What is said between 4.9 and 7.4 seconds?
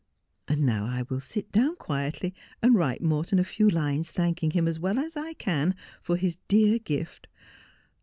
as I can, for his dear gift.